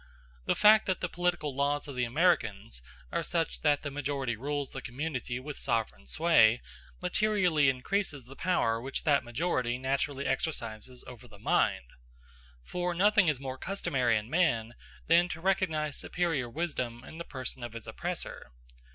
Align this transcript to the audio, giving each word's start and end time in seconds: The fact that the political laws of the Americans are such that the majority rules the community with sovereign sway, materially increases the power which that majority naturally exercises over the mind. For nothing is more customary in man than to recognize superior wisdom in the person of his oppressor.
The 0.47 0.55
fact 0.55 0.87
that 0.87 0.99
the 0.99 1.07
political 1.07 1.55
laws 1.55 1.87
of 1.87 1.95
the 1.95 2.05
Americans 2.05 2.81
are 3.11 3.21
such 3.21 3.61
that 3.61 3.83
the 3.83 3.91
majority 3.91 4.35
rules 4.35 4.71
the 4.71 4.81
community 4.81 5.39
with 5.39 5.59
sovereign 5.59 6.07
sway, 6.07 6.59
materially 7.03 7.69
increases 7.69 8.25
the 8.25 8.35
power 8.35 8.81
which 8.81 9.03
that 9.03 9.23
majority 9.23 9.77
naturally 9.77 10.25
exercises 10.25 11.03
over 11.05 11.27
the 11.27 11.37
mind. 11.37 11.85
For 12.63 12.95
nothing 12.95 13.27
is 13.27 13.39
more 13.39 13.59
customary 13.59 14.17
in 14.17 14.27
man 14.27 14.73
than 15.05 15.29
to 15.29 15.39
recognize 15.39 15.97
superior 15.97 16.49
wisdom 16.49 17.03
in 17.03 17.19
the 17.19 17.23
person 17.23 17.61
of 17.63 17.73
his 17.73 17.85
oppressor. 17.85 18.49